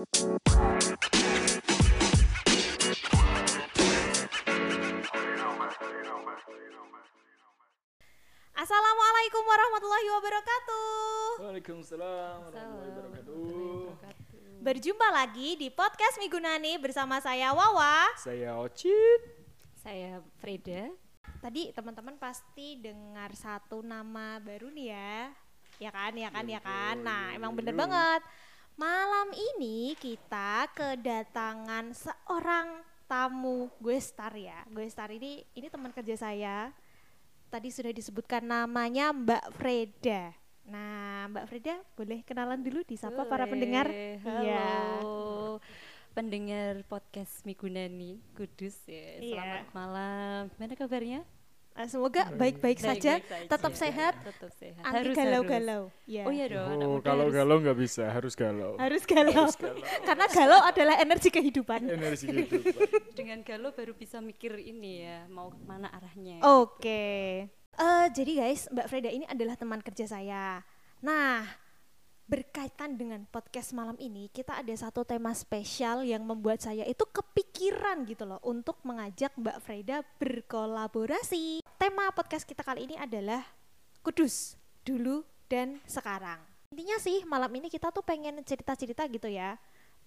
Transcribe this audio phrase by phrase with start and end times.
[0.00, 0.16] Assalamualaikum
[9.44, 11.44] warahmatullahi wabarakatuh.
[11.44, 13.92] Waalaikumsalam warahmatullahi wabarakatuh.
[14.64, 18.16] Berjumpa lagi di podcast Migunani bersama saya Wawa.
[18.16, 19.20] Saya Ocit.
[19.84, 20.88] Saya Freda.
[21.44, 25.28] Tadi teman-teman pasti dengar satu nama baru nih ya.
[25.76, 26.96] Ya kan, ya kan, ya kan.
[27.04, 28.24] Nah, emang bener banget.
[28.80, 34.64] Malam ini kita kedatangan seorang tamu gue star ya.
[34.72, 36.72] Gue star ini ini teman kerja saya.
[37.52, 40.32] Tadi sudah disebutkan namanya Mbak Freda.
[40.64, 43.52] Nah, Mbak Freda boleh kenalan dulu disapa para Boleh.
[43.52, 43.86] pendengar?
[44.24, 44.40] Halo.
[44.48, 44.72] Iya.
[46.16, 49.20] Pendengar podcast Migunani Kudus ya.
[49.20, 49.28] Iya.
[49.28, 50.40] Selamat malam.
[50.56, 51.20] Gimana kabarnya?
[51.72, 53.48] Ah, Semoga baik-baik saja, Baik-baik saja.
[53.48, 54.82] tetap sehat, Tetap sehat.
[54.82, 55.82] anti Harus, galau-galau.
[56.04, 56.22] Ya.
[56.22, 56.28] harus.
[56.28, 56.68] Oh iya dong.
[56.76, 58.72] Oh, kalau harus- galau nggak bisa, harus galau.
[58.76, 59.46] Harus galau.
[60.08, 61.86] Karena galau adalah energi kehidupan.
[61.86, 62.58] Energi gitu.
[63.14, 66.42] dengan galau baru bisa mikir ini ya, mau ke mana arahnya.
[66.42, 67.46] Oke.
[67.72, 70.60] Eh, jadi guys, Mbak Freda ini adalah teman kerja saya.
[71.00, 71.48] Nah,
[72.30, 78.06] berkaitan dengan podcast malam ini, kita ada satu tema spesial yang membuat saya itu kepikiran
[78.06, 81.66] gitu loh untuk mengajak Mbak Freda berkolaborasi.
[81.74, 83.42] Tema podcast kita kali ini adalah
[84.06, 84.54] Kudus,
[84.86, 86.38] dulu dan sekarang.
[86.70, 89.58] Intinya sih malam ini kita tuh pengen cerita-cerita gitu ya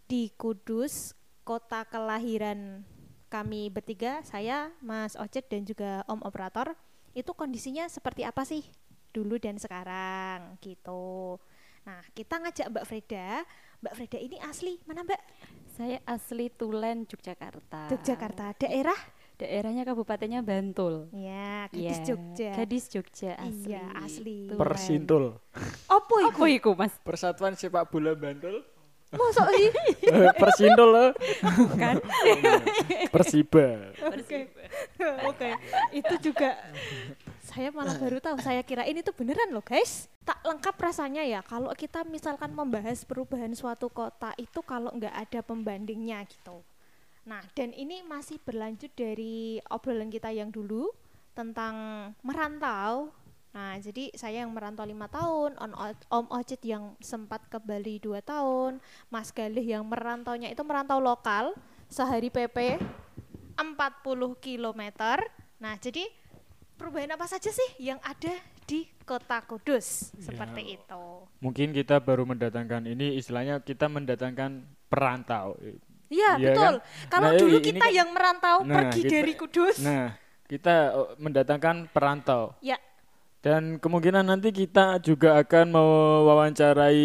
[0.08, 1.12] di Kudus,
[1.44, 2.88] kota kelahiran
[3.28, 6.72] kami bertiga, saya, Mas Ocet dan juga Om Operator,
[7.12, 8.64] itu kondisinya seperti apa sih
[9.12, 11.36] dulu dan sekarang gitu.
[11.84, 13.44] Nah, kita ngajak Mbak Freda.
[13.84, 15.22] Mbak Freda ini asli mana Mbak?
[15.76, 17.92] Saya asli Tulen, Yogyakarta.
[17.92, 18.56] Yogyakarta.
[18.56, 18.96] Daerah?
[19.36, 21.10] Daerahnya kabupatennya Bantul.
[21.12, 22.52] Ya, gadis Iya, Jogja.
[22.56, 23.74] Gadis Jogja asli.
[23.74, 24.38] Iya, asli.
[24.48, 24.60] Tulen.
[24.62, 25.24] Persintul.
[25.92, 26.40] Opo iku?
[26.40, 26.94] Apa iku, Mas?
[27.04, 28.64] Persatuan Sepak Bola Bantul.
[29.14, 29.70] Mosok sih?
[30.08, 31.10] Eh, Persintul loh.
[31.76, 32.00] Kan?
[33.12, 33.92] Persiba.
[34.08, 34.40] Oke.
[35.28, 35.50] Oke.
[35.92, 36.58] Itu juga
[37.54, 38.42] saya malah baru tahu.
[38.42, 40.10] Saya kira ini tuh beneran loh, guys.
[40.26, 45.40] Tak lengkap rasanya ya kalau kita misalkan membahas perubahan suatu kota itu kalau nggak ada
[45.46, 46.66] pembandingnya gitu.
[47.24, 50.92] Nah, dan ini masih berlanjut dari obrolan kita yang dulu
[51.38, 51.76] tentang
[52.26, 53.14] merantau.
[53.54, 55.72] Nah, jadi saya yang merantau lima tahun, On
[56.10, 58.82] Om Ocit yang sempat ke Bali dua tahun,
[59.14, 61.54] Mas Galih yang merantaunya itu merantau lokal
[61.86, 62.82] sehari PP
[63.54, 63.70] 40
[64.42, 64.82] km.
[65.62, 66.10] Nah, jadi
[66.84, 68.36] perubahan apa saja sih yang ada
[68.68, 70.12] di Kota Kudus?
[70.20, 71.04] Seperti itu.
[71.40, 75.56] Mungkin kita baru mendatangkan ini istilahnya kita mendatangkan perantau.
[76.12, 76.60] Iya, Iya betul.
[76.60, 77.08] kan?
[77.08, 79.76] Kalau Nah, dulu ini kita kan- yang merantau Nah, pergi kita- dari Kudus.
[79.80, 80.12] Nah,
[80.44, 82.52] kita oh, mendatangkan perantau.
[82.60, 82.76] Ya,
[83.44, 87.04] Dan kemungkinan nanti kita juga akan mewawancarai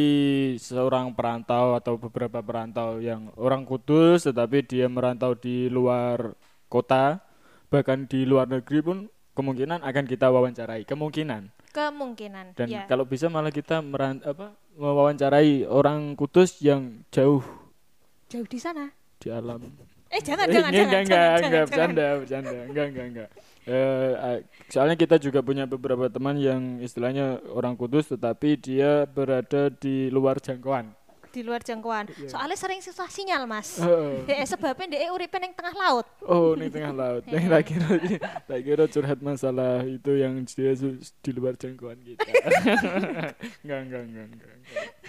[0.55, 6.39] seorang perantau atau beberapa perantau yang orang kudus tetapi dia merantau di luar
[6.71, 7.19] kota
[7.66, 12.59] bahkan di luar negeri pun kemungkinan akan kita wawancarai kemungkinan kemungkinan.
[12.59, 12.82] dan ya.
[12.91, 17.47] kalau bisa malah kita meran apa mewawancarai orang kudus yang jauh
[18.27, 18.91] jauh di sana.
[19.22, 19.62] di alam
[20.09, 21.66] Eh, jangan, Eh, jangan, enggak, jangan, enggak, jangan, enggak, jangan, jangan.
[21.69, 23.28] bercanda, bercanda, enggak, enggak, enggak.
[23.69, 24.37] Eh,
[24.72, 30.41] soalnya kita juga punya beberapa teman yang istilahnya orang kudus, tetapi dia berada di luar
[30.41, 30.97] jangkauan.
[31.28, 32.09] Di luar jangkauan.
[32.27, 33.78] Soalnya sering susah sinyal, Mas.
[33.81, 34.25] Heeh.
[34.39, 36.06] Ya, sebabnya dia uripe ning tengah laut.
[36.22, 37.27] Oh, ini tengah laut.
[37.27, 37.91] Yang tak kira,
[38.47, 40.72] tak kira curhat masalah itu yang dia
[41.21, 42.22] di luar jangkauan kita.
[43.66, 44.55] enggak, enggak, enggak, enggak.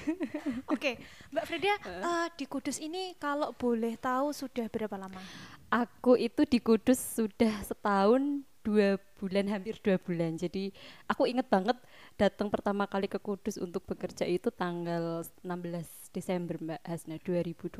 [0.73, 0.91] Oke,
[1.29, 5.21] Mbak Frida, eh, di Kudus ini kalau boleh tahu sudah berapa lama?
[5.69, 10.71] Aku itu di Kudus sudah setahun dua bulan hampir dua bulan jadi
[11.07, 11.79] aku inget banget
[12.19, 17.79] datang pertama kali ke Kudus untuk bekerja itu tanggal 16 Desember Mbak Hasna 2020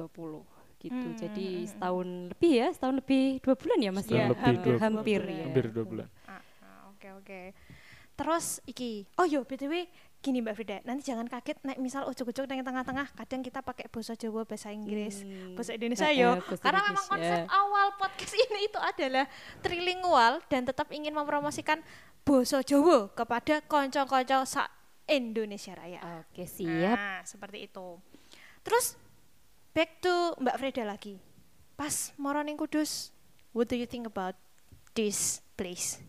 [0.80, 4.64] gitu jadi setahun lebih ya setahun lebih dua bulan ya Mas Setahun ya lebih, hampir
[4.66, 6.08] dua- hampir ya Hampir dua bulan.
[6.24, 7.42] Ah, ah, oke oke.
[8.16, 9.88] Terus iki, oh yo btw
[10.20, 14.12] gini Mbak Frida, nanti jangan kaget nek misal ujuk-ujuk nang tengah-tengah, kadang kita pakai bahasa
[14.14, 16.36] Jawa, bahasa Inggris, Hmm, bahasa Indonesia yo.
[16.60, 17.16] Karena memang Indonesia.
[17.40, 19.26] konsep awal podcast ini itu adalah
[19.64, 21.80] trilingual dan tetap ingin mempromosikan
[22.22, 24.68] bahasa Jawa kepada konco-konco sa
[25.06, 26.00] Indonesia Raya.
[26.22, 27.96] oke siap Nah, seperti itu.
[28.64, 29.00] Terus
[29.72, 31.16] back to Mbak Freda lagi.
[31.80, 33.10] Pas Moroning Kudus,
[33.56, 34.36] what do you think about
[34.94, 36.00] this place?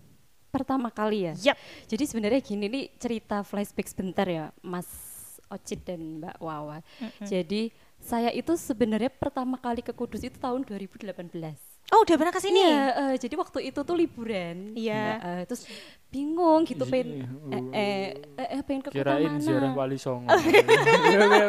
[0.50, 1.56] pertama kali ya Yap.
[1.86, 4.90] Jadi sebenarnya gini nih cerita flashback sebentar ya, Mas
[5.50, 6.82] Ocit dan Mbak Wawa.
[7.26, 7.70] Jadi
[8.02, 11.69] saya itu sebenarnya pertama kali ke Kudus itu tahun 2018.
[11.90, 12.62] Oh, udah pernah ke sini?
[12.62, 14.78] Iya, eh, jadi waktu itu tuh liburan.
[14.78, 14.94] Iya.
[14.94, 15.66] Nah, eh, terus
[16.06, 17.50] bingung gitu Ih, pengen oh.
[17.50, 18.02] eh, eh,
[18.34, 19.38] eh, eh, pengen ke kota Kirain mana.
[19.38, 20.26] ziarah Wali Songo.
[21.10, 21.46] Iya, iya.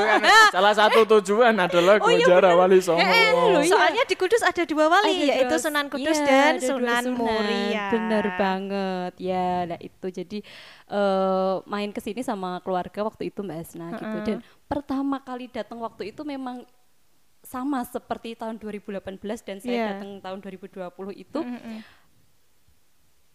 [0.50, 3.02] Salah satu tujuan adalah Oh, iya, ziarah Wali Songo.
[3.02, 3.70] Eh, loh, iya.
[3.70, 7.86] soalnya di Kudus ada dua wali, Ada yaitu dua- Sunan Kudus iya, dan Sunan Muria.
[7.90, 10.38] Bener banget ya, nah itu jadi
[10.90, 14.18] eh, main ke sini sama keluarga waktu itu Mbak Asna gitu.
[14.26, 16.66] Dan pertama kali datang waktu itu memang
[17.42, 19.02] sama seperti tahun 2018
[19.42, 19.86] dan saya Iya.
[19.98, 20.78] datang tahun 2020
[21.16, 21.78] itu Mm-mm.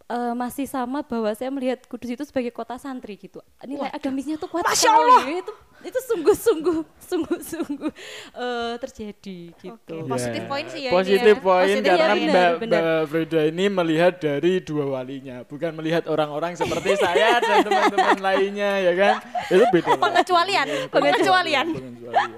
[0.07, 3.43] eh, masih sama bahwa saya melihat Kudus itu sebagai kota santri gitu.
[3.61, 5.43] Nilai agamisnya tuh kuat Masya sekali.
[5.43, 7.91] Itu itu sungguh-sungguh sungguh-sungguh
[8.33, 9.95] eh, terjadi gitu.
[9.99, 11.43] Oke, Positif Ya, poin sih ya Positif ya.
[11.43, 12.07] poin karena poin.
[12.07, 12.81] Mbak, Benar, benar.
[12.81, 18.71] Mbak Frida ini melihat dari dua walinya, bukan melihat orang-orang seperti saya dan teman-teman lainnya
[18.81, 19.15] ya kan.
[19.49, 19.91] Itu beda.
[19.97, 21.67] Pengecualian, pengecualian.
[21.69, 22.37] Pengecualian.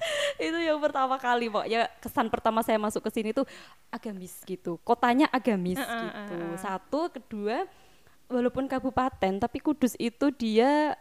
[0.46, 3.44] itu yang pertama kali pokoknya kesan pertama saya masuk ke sini tuh
[3.92, 4.80] agamis gitu.
[4.82, 6.36] Kotanya agamis gitu.
[6.60, 7.68] satu kedua
[8.30, 10.94] walaupun kabupaten tapi Kudus itu dia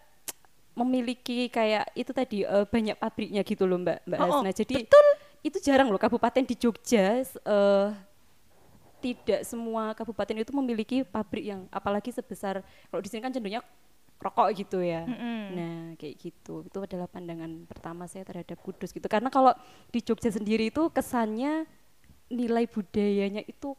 [0.74, 4.52] memiliki kayak itu tadi eh, banyak pabriknya gitu loh mbak mbak Oh, oh, Hasna.
[4.56, 4.88] Jadi
[5.40, 7.88] itu jarang loh kabupaten di Jogja eh,
[9.00, 12.60] tidak semua kabupaten itu memiliki pabrik yang apalagi sebesar
[12.92, 13.64] kalau di sini kan cenderungnya
[14.20, 15.08] rokok gitu ya.
[15.50, 16.62] Nah, kayak gitu.
[16.62, 19.08] Itu adalah pandangan pertama saya terhadap Kudus gitu.
[19.08, 19.56] Karena kalau
[19.88, 21.64] di Jogja sendiri itu kesannya
[22.28, 23.74] nilai budayanya itu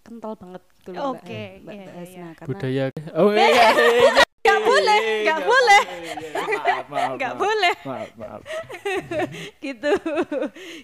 [0.00, 1.98] kental banget gitu loh Mbak- Oke, Mbak, iya, Mbak iya.
[1.98, 2.28] Hasna.
[2.32, 2.84] Karena Budaya.
[3.16, 3.42] Oh iya.
[3.42, 4.24] iya, iya.
[4.46, 5.82] Nggak boleh, nggak Nggak boleh.
[5.82, 7.10] iya, Maaf, maaf.
[7.18, 7.74] Nggak boleh.
[7.82, 8.40] Maaf, maaf.
[9.58, 9.90] gitu.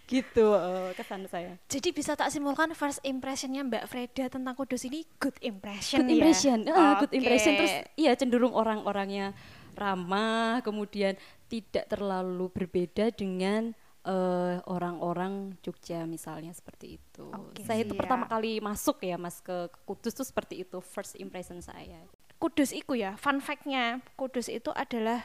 [0.05, 1.55] gitu eh, kesan saya.
[1.69, 6.15] Jadi bisa tak simpulkan first impressionnya Mbak Freda tentang Kudus ini good impression good ya?
[6.19, 7.19] impression ah, good Oke.
[7.19, 9.33] impression terus iya cenderung orang-orangnya
[9.73, 11.17] ramah kemudian
[11.49, 13.73] tidak terlalu berbeda dengan
[14.03, 18.01] eh, orang-orang Jogja misalnya seperti itu Oke, saya itu siap.
[18.05, 22.03] pertama kali masuk ya mas ke, ke Kudus tuh seperti itu first impression saya
[22.43, 25.23] Kudus itu ya, fun fact-nya Kudus itu adalah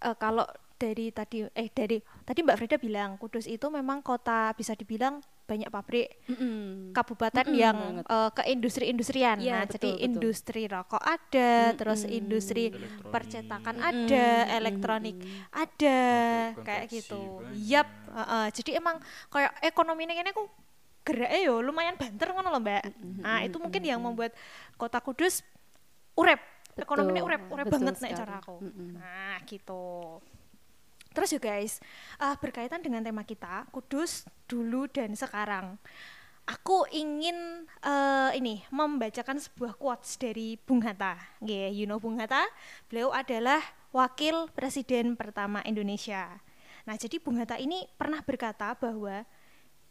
[0.00, 0.48] eh, kalau
[0.80, 5.68] dari tadi eh dari tadi Mbak Freda bilang Kudus itu memang kota bisa dibilang banyak
[5.72, 6.12] pabrik
[6.92, 8.04] kabupaten Mm-mm, yang banget.
[8.08, 9.36] eh, ke industri-industrian.
[9.40, 10.06] Iya, nah, betul, jadi betul.
[10.08, 12.64] industri rokok ada, terus industri
[13.12, 15.16] percetakan ada, elektronik
[15.52, 16.00] ada,
[16.64, 17.20] kayak konveksi gitu.
[17.42, 17.68] banyak.
[17.68, 18.46] Yap, heeh.
[18.56, 18.96] jadi emang
[19.28, 20.48] kayak ekonomi ini aku
[21.08, 22.82] geraknya yo lumayan banter ngono loh, Mbak.
[23.24, 24.36] Nah, itu mungkin yang membuat
[24.76, 25.40] Kota Kudus
[26.18, 26.40] urep.
[26.74, 28.20] Betul, Ekonominya urep, urep betul banget nek sekali.
[28.22, 28.56] cara aku.
[28.62, 28.90] Mm-mm.
[28.98, 29.86] Nah, gitu.
[31.10, 31.72] Terus ya guys,
[32.22, 35.74] ah, berkaitan dengan tema kita, Kudus dulu dan sekarang.
[36.48, 41.18] Aku ingin eh, ini membacakan sebuah quotes dari Bung Hatta.
[41.42, 42.46] Nggih, you know Bung Hatta?
[42.88, 43.60] Beliau adalah
[43.92, 46.40] wakil presiden pertama Indonesia.
[46.88, 49.28] Nah, jadi Bung Hatta ini pernah berkata bahwa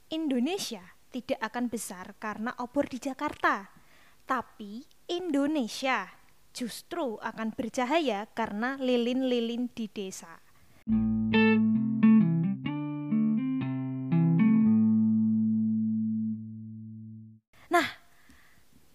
[0.09, 0.81] Indonesia
[1.13, 3.69] tidak akan besar karena obor di Jakarta,
[4.25, 6.16] tapi Indonesia
[6.57, 10.41] justru akan bercahaya karena lilin-lilin di desa.
[17.69, 17.87] Nah,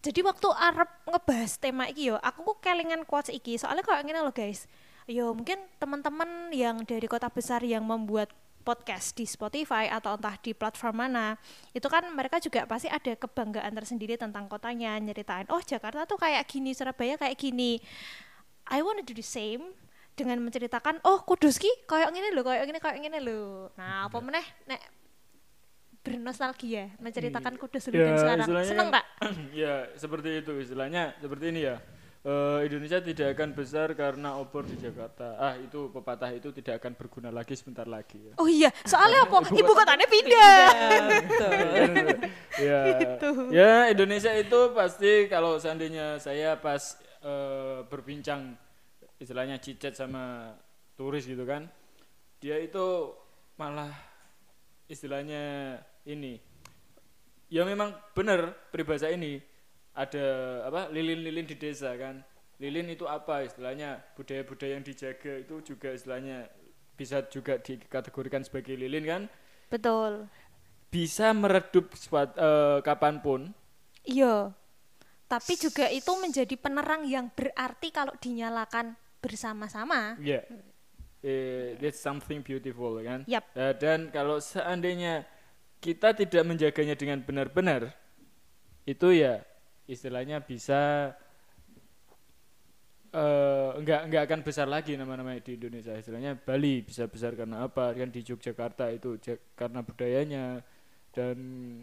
[0.02, 3.54] jadi waktu Arab ngebahas tema iki yo, aku kok kelingan quotes iki.
[3.54, 4.66] Soalnya kok ngene loh guys.
[5.06, 10.54] Yo mungkin teman-teman yang dari kota besar yang membuat podcast di Spotify atau entah di
[10.54, 11.34] platform mana,
[11.74, 16.46] itu kan mereka juga pasti ada kebanggaan tersendiri tentang kotanya, nyeritain, oh Jakarta tuh kayak
[16.46, 17.82] gini, Surabaya kayak gini.
[18.70, 19.74] I wanna do the same
[20.14, 23.74] dengan menceritakan, oh Kudus ki kayak gini loh, kayak gini, kayak gini loh.
[23.74, 24.80] Nah, apa meneh nek
[26.02, 28.46] bernostalgia menceritakan Kudus dulu dan sekarang.
[28.66, 29.04] Seneng tak?
[29.62, 31.78] ya seperti itu istilahnya seperti ini ya
[32.22, 36.94] Eh, Indonesia tidak akan besar karena obor di Jakarta ah itu pepatah itu tidak akan
[36.94, 39.42] berguna lagi sebentar lagi ya Oh iya, soalnya apa?
[39.50, 40.62] Ibu kotanya pindah.
[42.62, 43.28] ya Gitu.
[43.50, 46.94] ya Indonesia itu pasti kalau seandainya saya pas
[47.26, 48.54] eh, berbincang
[49.18, 50.54] istilahnya cicet sama
[50.94, 51.66] turis gitu kan
[52.38, 53.18] dia itu
[53.58, 53.90] malah
[54.86, 55.74] istilahnya
[56.06, 56.38] ini
[57.50, 59.42] ya memang benar peribahasa ini
[59.92, 60.26] ada
[60.68, 62.24] apa lilin-lilin di desa kan
[62.56, 66.48] lilin itu apa istilahnya budaya-budaya yang dijaga itu juga istilahnya
[66.96, 69.22] bisa juga dikategorikan sebagai lilin kan
[69.72, 70.28] Betul.
[70.92, 73.40] bisa meredup suat, eh, kapan pun
[74.02, 74.50] Iya.
[75.30, 80.18] Tapi juga itu menjadi penerang yang berarti kalau dinyalakan bersama-sama.
[80.20, 80.42] ya
[81.22, 83.46] eh, that's something beautiful kan Yap.
[83.54, 85.22] Eh, dan kalau seandainya
[85.78, 87.94] kita tidak menjaganya dengan benar-benar
[88.84, 89.40] itu ya
[89.86, 91.12] istilahnya bisa
[93.12, 95.92] eh enggak enggak akan besar lagi nama-nama di Indonesia.
[95.92, 97.92] Istilahnya Bali bisa besar karena apa?
[97.92, 99.20] Kan di Yogyakarta itu
[99.52, 100.64] karena budayanya.
[101.12, 101.36] Dan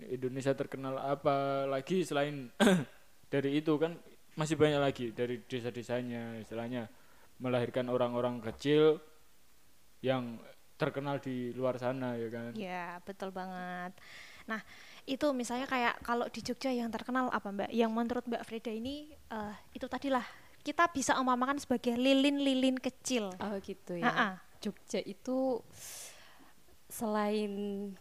[0.10, 2.50] Indonesia terkenal apa lagi selain
[3.34, 3.94] dari itu kan
[4.34, 6.42] masih banyak lagi dari desa-desanya.
[6.42, 6.90] Istilahnya
[7.38, 8.98] melahirkan orang-orang kecil
[10.02, 10.42] yang
[10.80, 12.52] terkenal di luar sana ya kan?
[12.56, 13.94] Ya, betul banget.
[14.48, 14.64] Nah,
[15.10, 17.70] itu misalnya kayak kalau di Jogja yang terkenal apa Mbak?
[17.74, 20.24] Yang menurut Mbak Frida ini eh, itu tadilah
[20.62, 23.34] kita bisa umpamakan sebagai lilin-lilin kecil.
[23.42, 24.06] Oh gitu ya.
[24.06, 24.30] Ha-ha.
[24.60, 25.64] Jogja itu
[26.90, 27.52] selain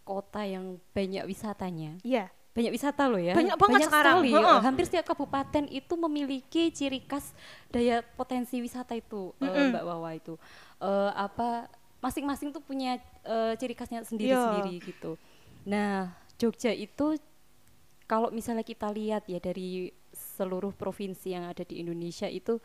[0.01, 2.27] kota yang banyak wisatanya, Iya.
[2.51, 3.37] banyak wisata loh ya.
[3.37, 4.29] Banyak banget sekarang, sekali.
[4.33, 4.59] heeh.
[4.65, 7.31] Hampir setiap kabupaten itu memiliki ciri khas
[7.69, 9.71] daya potensi wisata itu, Mm-mm.
[9.71, 10.35] Mbak Wawa itu.
[10.81, 11.69] Eh, apa
[12.01, 15.15] masing-masing tuh punya eh, ciri khasnya sendiri-sendiri gitu.
[15.63, 17.19] Nah, Jogja itu
[18.07, 22.57] kalau misalnya kita lihat ya dari seluruh provinsi yang ada di Indonesia itu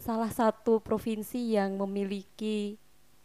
[0.00, 2.80] salah satu provinsi yang memiliki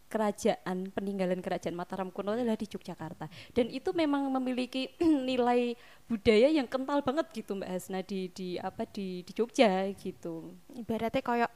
[0.08, 4.88] kerajaan peninggalan kerajaan Mataram kuno adalah di Yogyakarta dan itu memang memiliki
[5.28, 5.76] nilai
[6.08, 10.56] budaya yang kental banget gitu Mbak Hasna di di apa di di Jogja gitu.
[10.72, 11.52] Ibaratnya kayak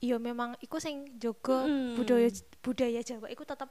[0.00, 1.92] iya memang iku sing jogo Mm.
[2.00, 2.28] budaya
[2.64, 3.68] budaya Jawa iku tetap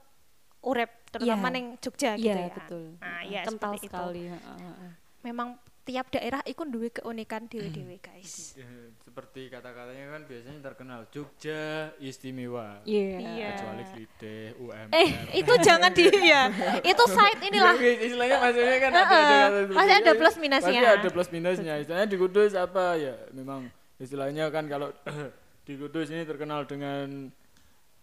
[0.61, 1.53] urep terutama Iya.
[1.53, 2.49] neng Jogja gitu Iya ya.
[2.51, 2.83] betul.
[2.97, 3.93] Nah, iya kental seperti itu.
[3.93, 4.21] sekali.
[4.25, 4.91] heeh, heeh.
[5.21, 5.49] Memang
[5.83, 8.55] tiap daerah iku duwe keunikan dewe-dewe, guys.
[8.55, 11.61] Eh, seperti kata-katanya kan biasanya terkenal Jogja
[11.97, 13.19] istimewa Iya.
[13.19, 13.47] Iya.
[13.51, 16.47] kecuali Klide UMR Eh, itu jangan di ya.
[16.81, 17.75] Itu site inilah.
[17.77, 20.79] Ya, istilahnya maksudnya kan ada, ada kata Masih ada plus plus minusnya.
[20.79, 21.73] Pasti ada plus minusnya.
[21.77, 23.15] Istilahnya di Kudus apa ya?
[23.31, 23.67] Memang
[23.99, 24.87] istilahnya kan kalau
[25.67, 27.27] di Kudus ini terkenal dengan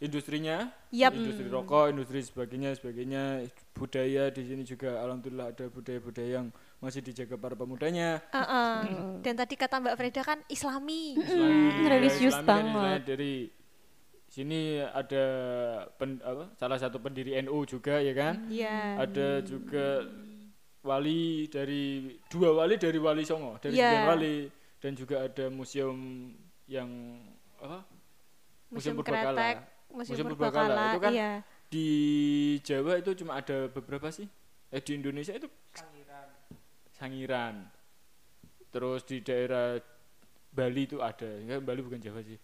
[0.00, 1.12] industrinya, Yap.
[1.12, 3.44] industri rokok, industri sebagainya, sebagainya.
[3.70, 6.48] Budaya di sini juga alhamdulillah ada budaya-budaya yang
[6.80, 8.20] masih dijaga para pemudanya.
[8.28, 8.76] Heeh.
[9.20, 11.16] Dan tadi kata Mbak Freda kan Islami.
[11.16, 13.00] Islami, ya, religius Islami kan banget.
[13.06, 13.34] dari
[14.26, 15.24] sini ada
[15.94, 18.48] pen- apa, salah satu pendiri NU juga ya kan?
[18.48, 18.78] Iya.
[19.00, 20.06] ada juga
[20.80, 23.84] wali dari dua wali dari Wali Songo dari Iya.
[23.84, 24.36] sembilan wali
[24.80, 25.96] dan juga ada museum
[26.64, 26.88] yang
[27.60, 27.84] apa
[28.70, 29.60] Museum Purbakala.
[29.90, 30.62] Kretek, Museum, Museum Purbakala.
[30.62, 31.30] Purbakala, itu kan iya.
[31.70, 31.88] di
[32.62, 34.26] Jawa itu cuma ada beberapa sih
[34.70, 35.50] eh di Indonesia itu
[36.94, 37.66] Sangiran
[38.70, 39.82] terus di daerah
[40.50, 42.38] Bali itu ada ya Bali bukan Jawa sih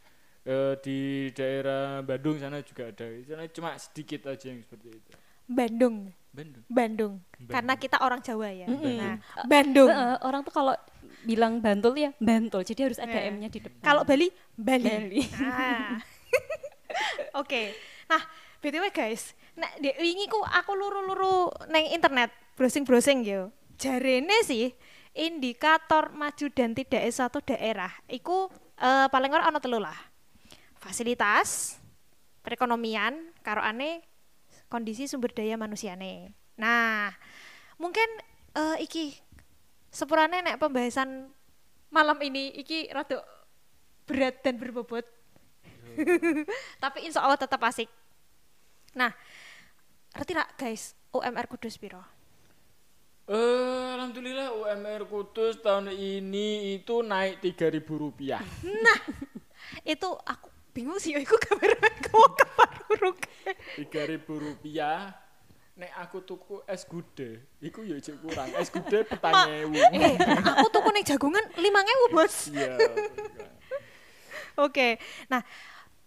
[0.46, 5.10] Eh, di daerah Bandung sana juga ada sana cuma sedikit aja yang seperti itu
[5.50, 6.14] Bandung.
[6.30, 7.12] Bandung Bandung.
[7.50, 8.70] Karena kita orang Jawa ya.
[8.70, 8.94] Mm-mm.
[8.94, 9.90] Nah, Bandung.
[9.90, 10.74] Heeh, orang tuh kalau
[11.26, 12.62] bilang Bantul ya Bantul.
[12.62, 13.34] Jadi harus ada Eh.
[13.34, 13.82] M-nya di depan.
[13.82, 14.86] Kalau Bali, Bali.
[14.86, 15.22] Bali.
[15.34, 15.98] Ah.
[17.40, 17.74] Oke.
[18.06, 18.22] Nah,
[18.62, 23.52] BTW guys, nek dek wingi ku aku luru-luru neng internet, browsing-browsing yo.
[23.76, 24.72] Jarene sih
[25.16, 28.48] indikator maju dan tidak suatu daerah iku
[28.80, 29.96] eh, paling ora ana telu lah.
[30.76, 31.80] Fasilitas,
[32.44, 34.04] perekonomian, karo ane
[34.68, 36.36] kondisi sumber daya manusiane.
[36.60, 37.12] Nah,
[37.80, 38.06] mungkin
[38.56, 39.16] eh, iki
[39.92, 41.32] sepurane nek pembahasan
[41.88, 43.24] malam ini iki rada
[44.04, 45.15] berat dan berbobot.
[46.82, 47.88] Tapi insya Allah tetap asik.
[48.96, 49.12] Nah,
[50.16, 52.00] ngerti rak guys, UMR Kudus piro?
[53.26, 58.38] Eh, alhamdulillah UMR Kudus tahun ini itu naik 3000 rupiah.
[59.82, 63.18] Itu aku bingung sih, iku kabar kamu kabar uruk.
[63.82, 65.10] 3000 rupiah.
[65.76, 68.48] Nek aku tuku es gude, iku ya cek kurang.
[68.56, 69.76] Es gude petang ewu.
[69.98, 72.34] Eh, aku tuku ning jagungan 5000 bos.
[72.48, 72.78] Iya.
[74.56, 74.96] Oke.
[75.28, 75.44] Nah,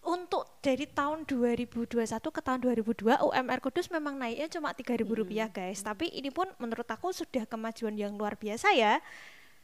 [0.04, 5.84] untuk dari tahun 2021 ke tahun 2002 UMR Kudus memang naiknya cuma 3.000 rupiah guys.
[5.84, 9.04] Tapi ini pun menurut aku sudah kemajuan yang luar biasa ya.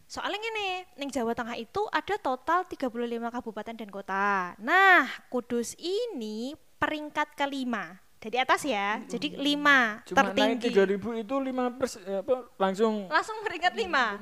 [0.06, 0.70] Soalnya gini,
[1.02, 2.94] ning Jawa Tengah itu ada total 35
[3.34, 4.54] kabupaten dan kota.
[4.62, 9.02] Nah, Kudus ini peringkat kelima dari atas ya.
[9.06, 10.74] Jadi lima Cuma naik tertinggi.
[10.74, 14.18] 3000 itu 5 persen apa langsung Langsung peringkat lima.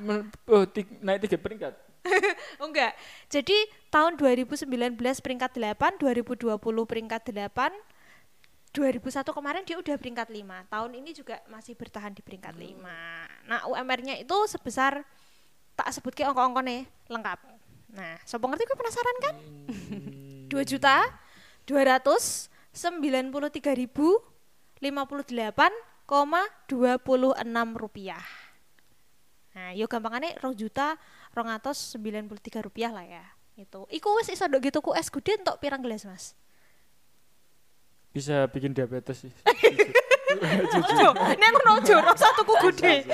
[0.48, 0.64] oh,
[1.04, 1.74] naik 3 peringkat.
[2.60, 2.92] Oh enggak.
[3.32, 3.56] Jadi
[3.88, 7.72] tahun 2019 peringkat 8, 2020 peringkat 8,
[8.74, 10.72] 2001 kemarin dia udah peringkat 5.
[10.72, 13.46] Tahun ini juga masih bertahan di peringkat 5.
[13.46, 15.06] Nah, UMR-nya itu sebesar
[15.78, 17.38] tak sebut ke ongko-ongko nih, lengkap.
[17.94, 19.34] Nah, sopo ngerti gue penasaran kan?
[20.50, 21.06] 2 juta
[21.70, 22.50] 293
[23.78, 24.18] ribu
[24.82, 26.04] 58,26
[27.78, 28.26] rupiah.
[29.54, 30.98] Nah, yo gampangannya rong juta
[31.34, 33.24] rong atus sembilan puluh tiga rupiah lah ya.
[33.58, 33.86] Itu.
[33.90, 36.34] Iku wis iso ndok gitu ku es gede untuk pirang gelas mas.
[38.14, 39.32] Bisa bikin diabetes sih.
[40.34, 43.06] Ojo, nek aku nojo, rong satu ku gede.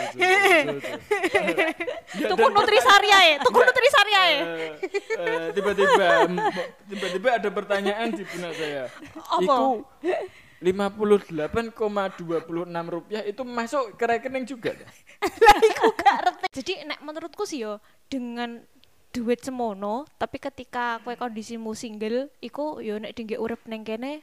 [2.16, 4.36] Tuku nutrisari ae, tuku nutrisari ae.
[4.40, 4.72] Eh,
[5.20, 6.06] eh, tiba-tiba
[6.88, 8.88] tiba-tiba ada pertanyaan di benak saya.
[9.20, 9.44] Apa?
[9.44, 9.84] Iku
[10.60, 11.72] 58,26
[12.92, 14.76] rupiah itu masuk ke rekening juga.
[14.76, 14.90] dah?
[16.56, 17.80] Jadi nek menurutku sih yo
[18.10, 18.60] dengan
[19.10, 24.22] duit semono, tapi ketika kowe kondisimu single, iku yo nek tinggi urip neng kene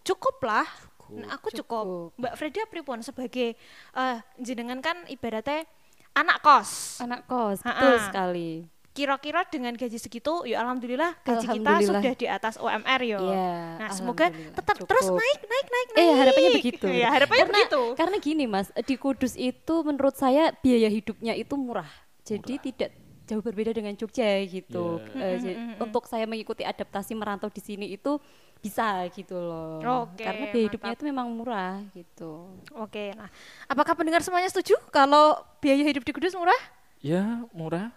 [0.00, 0.66] cukup lah.
[1.10, 1.84] Nah, aku cukup.
[1.84, 2.18] Cukup.
[2.18, 3.58] Mbak Freda pripun sebagai
[3.92, 5.66] eh jenengan kan ibaratnya
[6.12, 6.98] anak kos.
[6.98, 7.74] Anak kos, Ha-ha.
[7.76, 8.50] betul sekali.
[8.90, 12.02] Kira-kira dengan gaji segitu, ya alhamdulillah gaji kita Alhamdulillah.
[12.02, 13.22] sudah di atas UMR yo.
[13.24, 15.18] Iya, Nah, semoga tetap terus cukup.
[15.18, 16.02] naik, naik, naik, naik.
[16.02, 16.86] Eh harapannya begitu.
[16.90, 17.82] Iya, harapannya karena, begitu.
[17.94, 21.86] Karena gini mas, di Kudus itu menurut saya biaya hidupnya itu murah.
[22.22, 22.90] Jadi tidak
[23.30, 24.98] jauh berbeda dengan Jogja gitu.
[25.14, 25.22] Iya.
[25.22, 28.18] Eh, jadi Untuk saya mengikuti adaptasi merantau di sini itu
[28.58, 29.78] bisa gitu loh.
[30.10, 30.98] Oke, karena biaya hidupnya mantap.
[30.98, 32.50] itu memang murah gitu.
[32.74, 33.30] Oke, nah,
[33.70, 36.58] apakah pendengar semuanya setuju kalau biaya hidup di Kudus murah?
[36.98, 37.94] Ya, murah.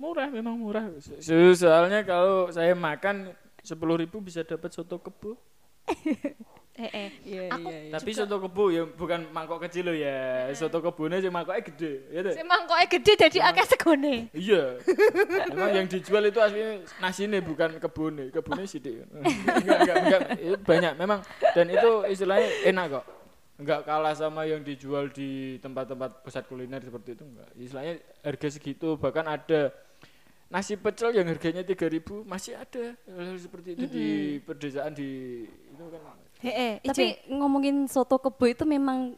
[0.00, 0.88] Murah memang murah.
[1.20, 3.76] So- soalnya kalau saya makan 10.000
[4.24, 5.36] bisa dapat soto kebo.
[6.76, 7.10] Eh, eh.
[7.24, 7.92] Iya, Aku iya, iya.
[7.96, 10.52] Tapi soto kebo ya bukan mangkok kecil loh ya.
[10.52, 12.34] Soto kebone sih mangkoknya gede, ya tuh?
[12.36, 14.14] Si mangkoknya gede jadi akeh segone.
[14.36, 14.62] Iya.
[15.56, 19.08] Memang yang dijual itu aslinya nasinya bukan kebune, kebune sidik.
[19.08, 20.20] enggak, enggak, enggak,
[20.68, 21.20] banyak memang
[21.56, 23.04] dan itu istilahnya enak kok.
[23.56, 27.48] Enggak kalah sama yang dijual di tempat-tempat pusat kuliner seperti itu enggak.
[27.56, 29.72] Istilahnya harga segitu bahkan ada
[30.52, 34.08] nasi pecel yang harganya 3000 masih ada hal seperti itu di
[34.46, 39.16] pedesaan di itu kan Heeh, Tapi ngomongin soto kebo itu memang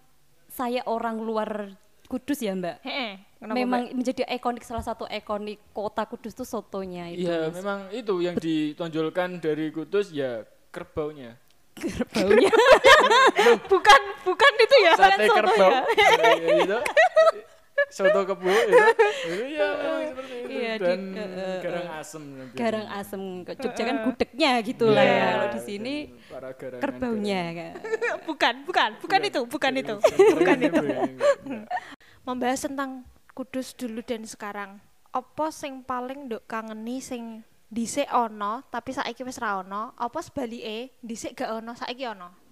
[0.48, 1.74] saya orang luar
[2.08, 2.80] Kudus ya mbak.
[2.88, 3.20] heeh.
[3.44, 7.28] memang menjadi ikonik salah satu ikonik kota Kudus tuh sotonya itu.
[7.28, 7.60] Iya, Mas.
[7.60, 11.36] memang itu yang ditonjolkan dari Kudus ya kerbaunya.
[12.10, 12.50] baunya.
[13.70, 14.92] bukan bukan itu ya.
[14.98, 15.82] sate soto kerbau ya.
[16.18, 16.32] Ya,
[16.64, 16.78] itu
[17.88, 18.76] soto kebo itu
[19.26, 22.22] itu ya memang seperti itu Iya, di- dan eh, eh, garang asem.
[22.52, 25.26] Garang asem Jogja kan gudegnya gitu Iya, lah ya.
[25.28, 25.94] Kalau di sini
[26.26, 27.72] para garangan- kerbaunya kan.
[28.28, 29.94] bukan, bukan, bukan itu, bukan itu.
[30.34, 30.82] bukan itu
[32.26, 32.90] Membahas tentang
[33.30, 34.82] Kudus dulu dan sekarang.
[35.08, 40.90] Apa sing paling nduk kangeni sing dhisik ono tapi saiki wis ra ono, apa sebalike
[40.98, 42.47] dhisik gak ono saiki ono?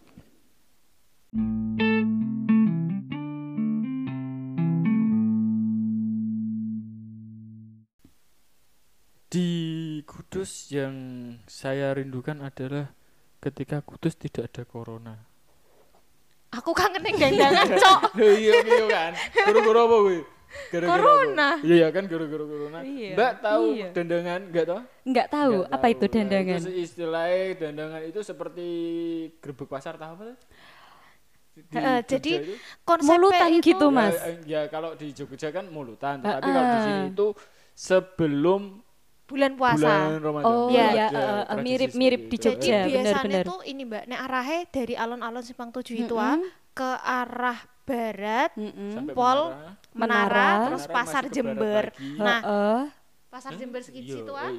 [10.47, 10.95] Kudus yang
[11.51, 12.95] saya rindukan adalah
[13.43, 15.19] ketika Kudus tidak ada corona
[16.55, 18.01] Aku kangen ning gandangan, Cok.
[18.15, 19.13] Loh, iya iya kan
[19.51, 20.19] guru-guru apa gue
[20.71, 21.03] Gara-gara apa?
[21.03, 21.49] Corona.
[21.67, 22.79] Iya kan guru-guru corona.
[22.87, 23.19] Iya.
[23.19, 23.89] Mbak tahu Iya.
[23.91, 24.81] dandangan enggak tahu?
[25.03, 26.15] Nggak tahu Nggak apa itu tahu.
[26.15, 26.55] dandangan.
[26.55, 28.69] Nah, itu istilahnya dandangan itu seperti
[29.43, 30.23] gerbek pasar tahu apa?
[30.31, 30.39] tuh?
[31.59, 32.55] Di Heeh, Jogja jadi itu.
[32.87, 34.15] konsepnya Mulutan itu gitu, Ya, Mas.
[34.23, 37.27] eh, Ya, kalau di Jogja kan mulutan, tapi kalau di sini itu
[37.75, 38.86] sebelum
[39.27, 39.83] bulan puasa.
[39.83, 40.47] bulan Ramadan.
[40.47, 40.87] Oh Iya.
[40.95, 42.37] ya, tradisi mirip-mirip di itu.
[42.39, 43.45] Jadi Jogja, biasanya benar-benar.
[43.45, 46.39] tuh ini Mbak, nek arahnya dari alun-alun Simpang Tujuh itu ah,
[46.73, 48.91] ke arah barat, Mm-mm.
[48.95, 49.71] Sampai Pol, Menara.
[49.97, 50.65] Menara, Menara.
[50.67, 51.85] terus Menara Pasar Jember.
[52.19, 52.81] Nah, Heeh.
[53.31, 54.53] Pasar Jember segitu Iya, situ ah.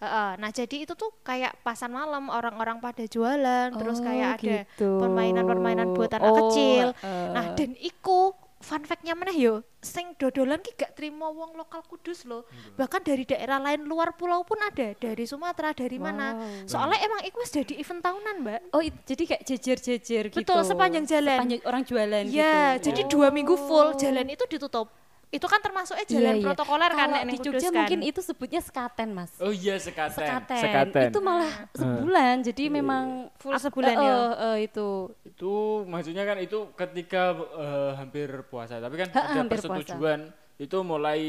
[0.00, 4.64] Heeh, Nah, jadi itu tuh kayak pasar malam orang-orang pada jualan, terus Oh, kayak ada
[4.64, 4.96] gitu.
[4.96, 6.86] permainan-permainan buat anak Oh, kecil.
[6.96, 7.30] heeh.
[7.36, 12.28] Nah, dan iku fun fact-nya meneh yo, sing dodolan ki gak terima wong lokal Kudus
[12.28, 12.44] loh.
[12.76, 16.36] Bahkan dari daerah lain luar pulau pun ada, dari Sumatera, dari mana.
[16.36, 16.68] Wow.
[16.68, 18.60] Soalnya emang iku wis jadi event tahunan, Mbak.
[18.76, 20.38] Oh, jadi kayak jejer-jejer gitu.
[20.44, 21.38] Betul, sepanjang jalan.
[21.40, 22.92] Sepanjang orang jualan Iya, gitu.
[22.92, 24.92] jadi dua minggu full jalan itu ditutup.
[25.30, 26.42] Itu kan termasuknya jalan Iya, iya.
[26.42, 27.76] protokoler kan Kalau nek di ning Jogja kan.
[27.78, 29.30] mungkin itu sebutnya sekaten, Mas.
[29.38, 30.18] Oh iya sekaten.
[30.18, 30.58] Sekaten.
[30.58, 31.08] Sekaten.
[31.14, 32.34] Itu malah sebulan.
[32.42, 33.04] Jadi memang
[33.38, 34.10] Full sebulan Eh, ya.
[34.10, 34.88] eh, eh, itu.
[35.22, 35.52] Itu
[35.86, 40.20] maksudnya kan itu ketika eh, hampir puasa, tapi kan Ha, ada hampir persetujuan
[40.58, 41.22] itu mulai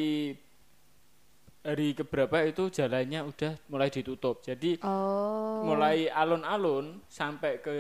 [1.62, 4.42] hari keberapa itu jalannya udah mulai ditutup.
[4.42, 5.62] Jadi Oh.
[5.62, 7.76] mulai alun-alun sampai ke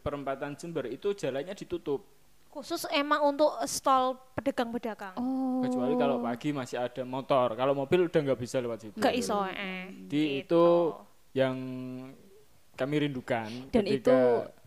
[0.00, 2.08] perempatan Jember itu jalannya ditutup.
[2.48, 5.14] Khusus emang untuk stall pedagang-pedagang.
[5.14, 5.60] Oh.
[5.60, 7.52] Kecuali kalau pagi masih ada motor.
[7.52, 8.96] Kalau mobil udah nggak bisa lewat situ.
[8.96, 9.92] Gak iso eh.
[10.02, 10.42] Di Gitu.
[10.42, 10.64] itu
[11.34, 11.56] yang
[12.74, 13.48] kami rindukan.
[13.68, 14.18] Dan ketika- itu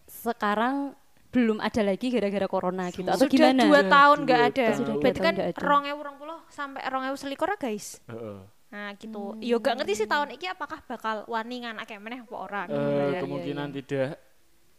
[0.08, 0.94] sekarang
[1.32, 3.63] belum ada lagi gara-gara corona gitu atau Sudah gimana?
[3.63, 4.65] dua Sudah tahun dua nggak ada.
[4.67, 4.84] tahun.
[4.94, 5.62] Berarti Dua kan tahun nggak ada.
[5.63, 7.88] rong ewu rong puluh sampai rong ewu selikur ya, guys.
[8.06, 8.39] Heeh.
[8.70, 9.36] Nah gitu.
[9.38, 12.63] Yo gak ngerti sih tahun ini apakah bakal wani nganake meneh apa ora.
[12.67, 13.76] iya, iya, kemungkinan iya.
[13.76, 14.10] tidak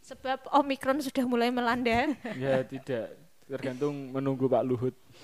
[0.03, 2.11] Sebab Omikron sudah mulai melanda.
[2.43, 4.95] ya tidak tergantung menunggu Pak Luhut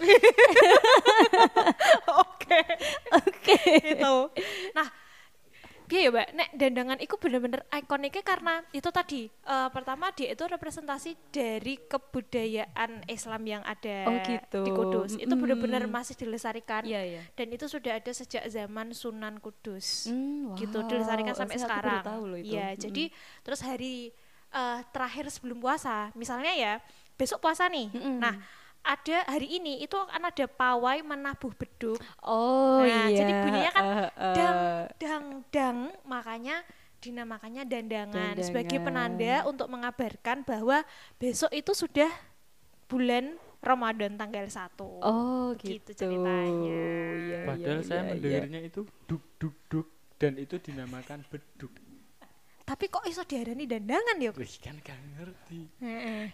[2.15, 2.59] Oke.
[3.11, 3.57] Oke.
[3.95, 4.15] Itu.
[4.71, 4.87] Nah,
[5.85, 6.27] piye ya, Mbak?
[6.33, 13.05] Nek dandangan itu bener-bener ikoniknya karena itu tadi eh, pertama dia itu representasi dari kebudayaan
[13.07, 14.61] Islam yang ada Oh, gitu.
[14.61, 15.11] di Kudus.
[15.15, 15.39] Itu Mm-mm.
[15.39, 16.85] bener-bener masih dilestarikan.
[16.85, 17.21] Iya, iya.
[17.33, 20.07] Dan itu sudah ada sejak zaman Sunan Kudus.
[20.07, 20.87] Hmm, gitu wow.
[20.87, 22.03] dilestarikan sampai Saya- sekarang.
[22.03, 22.53] tahu loh itu.
[22.53, 22.81] Iya, Mm-mm.
[22.81, 23.03] jadi
[23.41, 24.13] terus hari
[24.51, 26.09] eh, terakhir sebelum puasa.
[26.13, 26.73] Misalnya ya,
[27.15, 27.89] besok puasa nih.
[27.91, 28.17] Mm-mm.
[28.17, 28.35] Nah,
[28.81, 31.99] ada hari ini itu akan ada pawai menabuh beduk.
[32.23, 33.17] Oh Nah, iya.
[33.19, 34.33] jadi bunyinya kan eh, eh.
[34.35, 34.57] dang
[34.97, 36.63] dang dang makanya
[36.99, 38.87] dinamakannya dandangan, sebagai Dandangan.
[38.87, 40.83] penanda untuk mengabarkan bahwa
[41.15, 42.11] besok itu sudah
[42.87, 45.03] bulan Ramadan tanggal 1.
[45.03, 46.83] Oh Gitu gitu, ceritanya.
[47.13, 48.09] Iya, Padahal iya, saya iya, iya.
[48.15, 51.71] mendengarnya itu duk duk duk dan itu dinamakan beduk.
[52.69, 54.29] Tapi kok iso diarani dandangan ya?
[54.29, 55.61] Wih kan gak ngerti.
[55.81, 56.25] Heeh.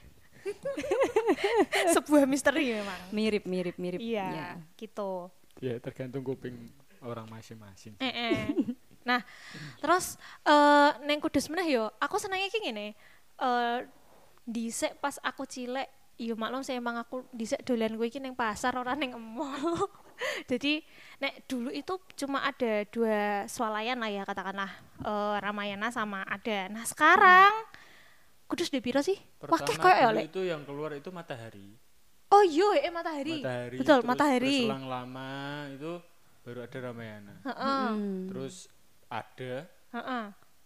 [1.95, 2.99] Sebuah misteri memang.
[3.09, 3.99] mirip mirip mirip.
[4.03, 4.49] Iya, Ya.
[4.75, 5.31] gitu.
[5.57, 6.53] Ya tergantung kuping
[6.99, 7.95] orang masing-masing.
[9.05, 9.21] Nah,
[9.79, 12.87] terus eh neng Kudus meneh yo, aku senengnya kayak gini.
[13.37, 13.77] Eh
[14.43, 18.75] dhisik pas aku cilek, yo maklum saya emang aku dhisik dolan gue iki neng pasar
[18.75, 19.87] ora neng mall.
[20.51, 20.83] Jadi
[21.19, 24.71] nek dulu itu cuma ada dua swalayan lah ya katakanlah
[25.03, 26.69] eh, Ramayana sama ada.
[26.71, 27.53] Nah sekarang
[28.45, 29.17] Kudus di piro sih?
[29.41, 31.73] Wah kayak Pertama koyo ya, dulu itu yang keluar itu matahari.
[32.29, 33.41] Oh iya, eh matahari.
[33.41, 33.77] Matahari.
[33.81, 34.57] Betul, terus matahari.
[34.69, 35.31] Berselang lama
[35.73, 35.91] itu
[36.45, 37.35] baru ada Ramayana.
[37.41, 37.85] Heeh.
[37.89, 38.29] Hmm.
[38.29, 38.55] Terus
[39.09, 39.53] ada
[39.97, 40.25] Heeh.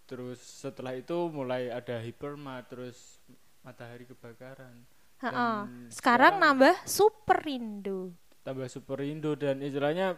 [0.09, 3.15] terus setelah itu mulai ada hiperma terus
[3.63, 4.75] matahari kebakaran.
[5.23, 5.31] Heeh.
[5.31, 8.12] Dan Sekarang sekarang- nambah Super Indo.
[8.41, 10.15] Tambah super Indo dan istilahnya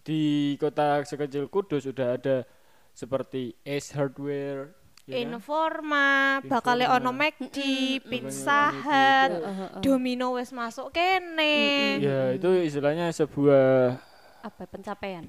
[0.00, 0.20] di
[0.56, 2.46] kota sekecil Kudus sudah ada
[2.92, 4.70] seperti Ace Hardware
[5.04, 5.34] ya kan?
[5.34, 6.08] Informa,
[6.42, 6.96] bakal Informa.
[6.96, 7.58] ono McD,
[8.00, 8.70] Pizza.
[8.72, 9.30] Hut.
[9.78, 11.98] Domino wes masuk kene.
[12.00, 13.98] ya itu istilahnya sebuah
[14.42, 15.26] Apa pencapaian?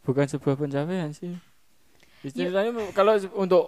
[0.00, 1.32] bukan sebuah pencapaian sih
[2.22, 3.64] istilahnya kalau se- untuk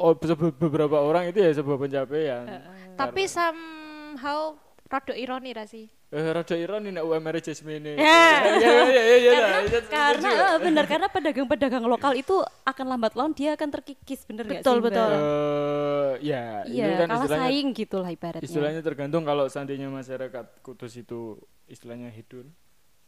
[0.55, 2.45] beberapa orang itu ya sebuah pencapaian
[2.93, 5.89] Tapi somehow rada ironi ra sih?
[6.07, 8.47] Eh rada ironi nek UMR Jasmine Ya.
[8.57, 13.12] ya ya ya ya ya, ya, Karena eh, benar karena pedagang-pedagang lokal itu akan lambat
[13.12, 14.87] laun dia akan terkikis bener nggak Betul, sih Mbak?
[14.87, 15.11] betul.
[15.11, 18.47] Eh, ya itu Iya, kan kalah istilahnya saing gitu lah ibaratnya.
[18.47, 22.55] istilahnya tergantung kalau seandainya masyarakat Kudus itu istilahnya hedon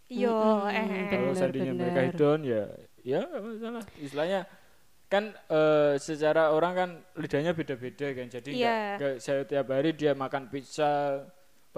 [0.08, 1.06] Yo, Mm-mm, eh, eh.
[1.08, 2.08] kalau Benar, seandainya mereka benar.
[2.10, 2.62] hedon ya
[3.04, 4.40] ya masalah istilahnya
[5.06, 8.96] kan eh, secara orang kan lidahnya beda-beda kan jadi nggak Iya.
[8.98, 11.22] nggak saya tiap hari dia makan pizza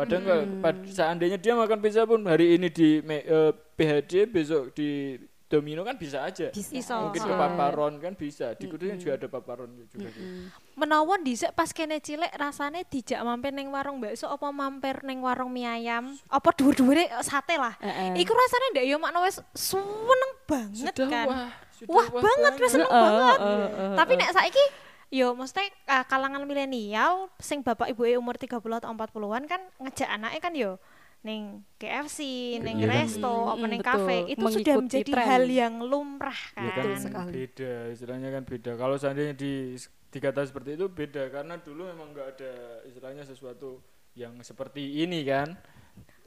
[0.01, 4.73] padahal nggak pad- seandainya dia makan pizza pun hari ini di me- eh, PHD besok
[4.73, 6.71] di Domino kan bisa aja Bisa.
[6.73, 6.95] Iso.
[6.97, 10.47] mungkin ke paparon kan bisa di Kudus kan juga ada paparon juga gitu.
[10.73, 15.51] Menawon dhisik pas kene cilik rasane dijak mampir ning warung bakso apa mampir ning warung
[15.51, 17.75] mie ayam apa dhuwur-dhuwure sate lah.
[17.77, 18.15] Heeh.
[18.17, 21.27] Iku rasane ndak yo makna wis seneng banget sudah kan.
[21.27, 23.39] wah sudah Wah, banget wis seneng Heeh, banget.
[23.41, 24.65] heeh, heeh, Tapi nek saiki
[25.11, 30.41] yo mesti uh, kalangan milenial sing bapak ibu umur 30 atau 40-an kan ngejak anaknya
[30.41, 30.73] kan yo
[31.21, 32.19] ning KFC,
[32.59, 32.97] ning Iya kan.
[33.05, 33.93] resto, apa Mm, ning betul.
[33.93, 35.27] kafe itu sudah menjadi tren.
[35.29, 36.65] hal yang lumrah kan.
[36.65, 37.31] Ya kan Betul sekali.
[37.37, 39.77] beda istilahnya kan beda kalau seandainya di
[40.09, 43.85] dikata seperti itu beda karena dulu memang nggak ada istilahnya sesuatu
[44.17, 45.55] yang seperti ini kan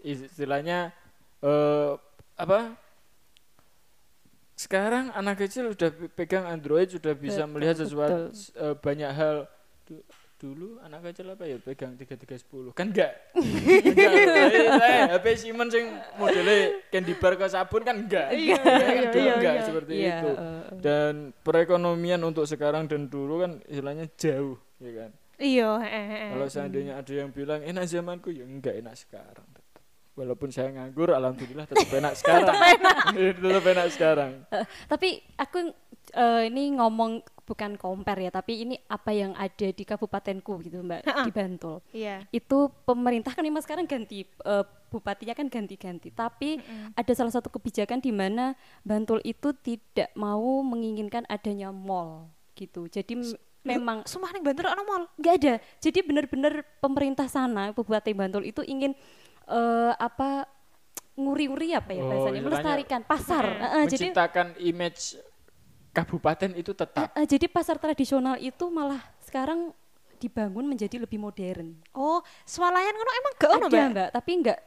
[0.02, 0.93] istilahnya
[1.39, 1.91] eh
[2.36, 2.78] apa
[4.73, 9.45] sekarang anak kecil sudah pe- pegang Android sudah bisa Betul, melihat sesuatu eh, banyak hal.
[9.86, 10.01] Du-
[10.41, 12.73] dulu anak kecil apa ya pegang tiga tiga sepuluh?
[12.73, 13.13] Kan enggak.
[13.38, 14.12] Enggak.
[14.83, 15.86] Eh, HP Simon sing
[16.17, 18.33] modelnya candy bar ke sabun kan enggak.
[18.33, 19.63] Iya, kan iya, dulu iya, enggak iya.
[19.63, 20.31] seperti Iya, itu.
[20.33, 20.79] eh, eh.
[20.81, 21.13] dan
[21.45, 25.12] perekonomian untuk sekarang dan dulu kan istilahnya jauh ya kan?
[25.38, 25.69] Iya,
[26.33, 29.45] kalau seandainya ada yang bilang enak zamanku ya enggak enak sekarang.
[30.13, 32.54] Walaupun saya nganggur alhamdulillah tetap enak sekarang
[33.13, 35.73] tetap enak sekarang Eh, tapi aku
[36.13, 41.28] eh, ini ngomong bukan compare ya, tapi ini apa yang ada di kabupatenku gitu Mbak
[41.28, 41.84] di Bantul.
[41.91, 42.23] Iya.
[42.32, 46.62] Itu pemerintah kan memang sekarang ganti eh, bupatinya kan ganti-ganti, tapi
[46.93, 48.54] ada salah satu kebijakan di mana
[48.86, 52.86] Bantul itu tidak mau menginginkan adanya mall gitu.
[52.88, 53.17] Jadi
[53.65, 55.10] memang Sumpah ning Bantul ana mall.
[55.17, 55.54] nggak ada.
[55.82, 58.93] Jadi benar-benar pemerintah sana Bupati Bantul itu ingin
[59.47, 60.47] eh, apa
[61.13, 63.45] nguri-nguri apa Oh, ya bahasanya istilahnya melestarikan pasar.
[63.45, 65.01] Eh, eh, jadi menciptakan image
[65.93, 69.69] kabupaten itu tetap Eh, eh, jadi pasar tradisional itu malah sekarang
[70.17, 71.75] dibangun menjadi lebih modern.
[71.93, 73.91] Oh, swalayan ngono emang gak ono, Ada Mbak?
[73.91, 74.60] mbak, tapi nggak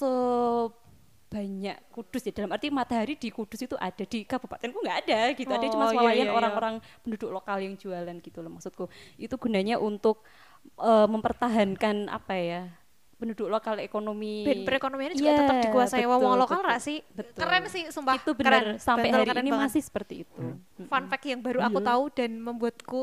[0.00, 2.32] sebanyak Kudus ya.
[2.34, 5.46] Dalam arti matahari di Kudus itu ada di kabupatenku nggak ada gitu.
[5.48, 6.34] ada cuma Oh, iya, swalayan iya, iya.
[6.34, 8.84] orang-orang penduduk lokal yang jualan gitu loh maksudku.
[9.16, 10.26] Itu gunanya untuk
[10.76, 12.62] eh, mempertahankan apa ya
[13.20, 14.42] penduduk lokal ekonomi.
[14.42, 16.98] Ben perekonomiannya juga Iya, tetap dikuasai wong betul, lokal betul, ra sih?
[17.12, 17.36] betul.
[17.38, 18.16] Keren sih, sumpah.
[18.16, 18.76] itu benar keren.
[18.80, 19.64] sampai Bantul hari keren ini banget.
[19.68, 20.40] masih seperti itu.
[20.82, 23.02] fun fact yang baru aku tahu dan membuatku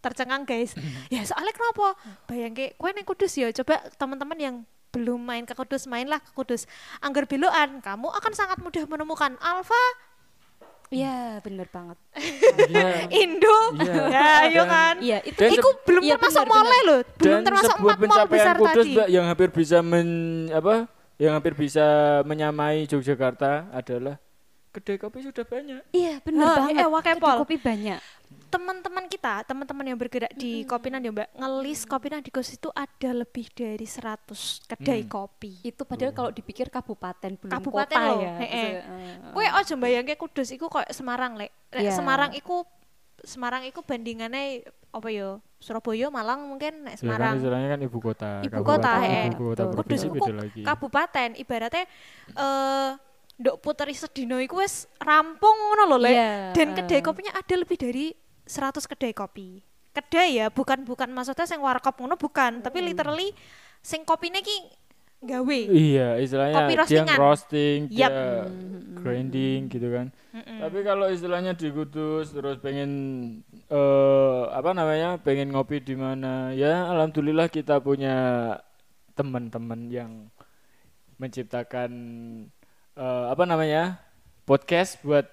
[0.00, 0.72] tercengang guys
[1.12, 1.92] ya soalnya kenapa
[2.24, 4.56] bayangke kue neng kudus ya coba teman-teman yang
[4.90, 6.64] belum main ke kudus mainlah ke kudus
[6.98, 9.76] anggar beloan kamu akan sangat mudah menemukan alfa
[10.90, 11.94] Iya, bener banget.
[12.66, 13.06] Iya.
[13.14, 13.58] Indo.
[13.78, 13.94] Iya.
[14.10, 14.94] Ya, ayo Dan- kan.
[14.98, 18.02] Iya, itu Dan Iku belum iya, termasuk benar, mall loh, belum Dan termasuk sebuah empat
[18.02, 18.90] pencapaian besar kudus tadi.
[18.92, 20.08] Mbak yang hampir bisa men
[20.50, 20.74] apa?
[21.14, 21.86] Yang hampir bisa
[22.24, 24.16] menyamai Yogyakarta adalah
[24.70, 25.78] kedai kopi sudah banyak.
[25.90, 26.74] Iya, bener Hah, banget.
[26.76, 27.36] eh, wakai Kedai pol.
[27.38, 28.00] kopi banyak.
[28.50, 33.10] Teman-teman kita, teman-teman yang bergerak di Kopinan ya Mbak, ngelis Kopinan di Kos itu ada
[33.14, 34.26] lebih dari 100
[34.66, 35.08] kedai Hmm.
[35.08, 35.62] kopi.
[35.62, 38.34] Itu padahal kalau dipikir kabupaten belum Kabupaten kota loh, ya.
[38.38, 38.70] heeh.
[38.74, 41.54] Eh, Kue ojo bayangke Kudus iku kayak Semarang lek.
[41.70, 41.92] Lek Iya.
[41.92, 42.66] Semarang iku
[43.20, 45.38] Semarang iku bandingannya apa ya?
[45.56, 47.34] Surabaya, Malang mungkin nek Ya kan Semarang.
[47.36, 48.30] istilahnya kan ibu kota.
[48.40, 49.24] Ibu kabupaten, kota, eh.
[49.28, 50.62] Ibu kota Kudus iku lagi.
[50.64, 51.84] kabupaten ibaratnya
[52.32, 52.90] eh
[53.36, 56.12] ndok puteri sedino iku wis rampung ngono lho lek.
[56.12, 58.10] Iya, Dan kedai kopinya ada lebih dari
[58.50, 59.62] 100 kedai kopi.
[59.94, 63.30] Kedai ya, bukan bukan maksudnya sing warkop ngono bukan, tapi literally
[63.78, 64.80] sing kopine ki
[65.20, 65.60] gawe.
[65.68, 68.48] Iya, istilahnya Kopi dia roasting, dia Yap.
[69.04, 70.08] grinding gitu kan.
[70.32, 70.58] Mm-mm.
[70.64, 72.90] Tapi kalau istilahnya di Kudus terus pengen
[73.68, 75.20] eh apa namanya?
[75.20, 76.56] pengen ngopi di mana?
[76.56, 78.56] Ya alhamdulillah kita punya
[79.12, 80.32] teman-teman yang
[81.20, 81.90] menciptakan
[82.96, 84.00] eh apa namanya?
[84.48, 85.30] podcast buat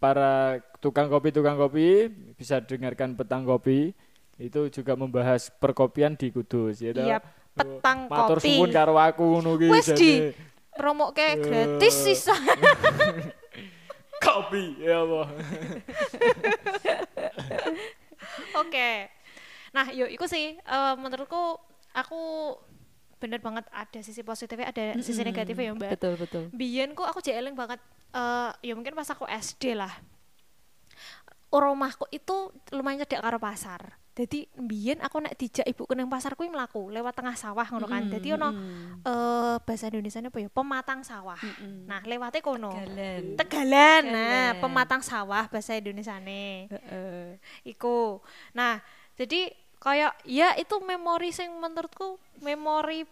[0.00, 3.92] para tukang kopi tukang kopi bisa dengarkan petang kopi
[4.34, 6.90] itu juga membahas perkopian di Kudus ya?
[6.90, 7.18] Iya,
[7.52, 8.56] petang Matur kopi.
[8.56, 10.32] suwun karo aku ngono ki Wes di jane.
[10.72, 12.00] promo kayak gratis Eh.
[12.10, 12.34] sisa.
[14.20, 15.26] kopi ya Allah.
[18.56, 18.90] Oke.
[19.70, 21.60] Nah, yuk iku sih eh, menurutku
[21.92, 22.20] aku
[23.20, 25.28] bener banget ada sisi positifnya, ada sisi Mm-mm.
[25.28, 25.90] negatifnya ya, Mbak.
[25.92, 26.42] Betul, betul.
[26.56, 27.78] Biyen ku aku jeeling banget
[28.16, 29.92] eh ya mungkin pas aku SD lah.
[31.50, 34.00] Rumahku itu lumayan cedek karo pasar.
[34.10, 38.06] Jadi biyen aku nek dijak ibuku ning pasar kuwi mlaku lewat tengah sawah ngono kan.
[38.06, 38.48] Mm-mm, Dadi ono
[39.02, 40.48] eh bahasa Indonesia apa ya?
[40.50, 41.38] Pematang sawah.
[41.38, 41.86] Mm-mm.
[41.90, 42.70] Nah, lewatnya kono.
[42.74, 43.22] Tegalan.
[43.38, 44.02] Tegalan.
[44.10, 46.70] Nah, pematang sawah bahasa Indonesiane.
[46.70, 47.38] Heeh.
[47.66, 48.22] Iku.
[48.54, 48.78] Nah,
[49.18, 49.50] jadi
[49.80, 53.08] kayak ya itu memori sing menurutku memori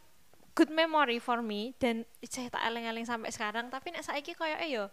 [0.52, 3.72] good memory for me dan saya tak eleng-eleng sampai sekarang.
[3.72, 4.92] Tapi nek saiki kayak eh yo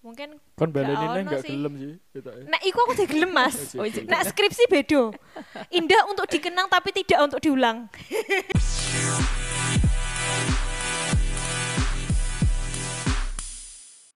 [0.00, 1.92] mungkin kan baleninnya enggak gelem sih
[2.48, 3.76] nah iku aku gelem mas.
[4.08, 5.12] Nah skripsi bedo
[5.68, 7.84] indah untuk dikenang tapi tidak untuk diulang.